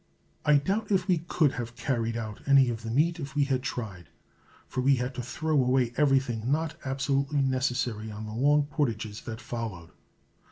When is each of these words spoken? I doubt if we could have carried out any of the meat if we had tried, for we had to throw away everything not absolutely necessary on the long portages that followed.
I 0.45 0.55
doubt 0.57 0.91
if 0.91 1.07
we 1.07 1.19
could 1.19 1.51
have 1.51 1.75
carried 1.75 2.17
out 2.17 2.41
any 2.47 2.71
of 2.71 2.81
the 2.81 2.89
meat 2.89 3.19
if 3.19 3.35
we 3.35 3.43
had 3.43 3.61
tried, 3.61 4.09
for 4.67 4.81
we 4.81 4.95
had 4.95 5.13
to 5.13 5.21
throw 5.21 5.53
away 5.53 5.93
everything 5.95 6.51
not 6.51 6.75
absolutely 6.83 7.43
necessary 7.43 8.09
on 8.09 8.25
the 8.25 8.33
long 8.33 8.63
portages 8.65 9.21
that 9.25 9.39
followed. 9.39 9.91